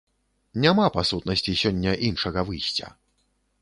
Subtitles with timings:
[0.63, 2.87] Няма па сутнасці сёння іншага выйсця.